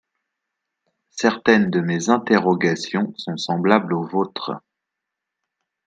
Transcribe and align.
Certaines 1.11 1.69
de 1.69 1.79
mes 1.79 2.09
interrogations 2.09 3.13
sont 3.17 3.37
semblables 3.37 3.93
aux 3.93 4.01
vôtres. 4.07 4.53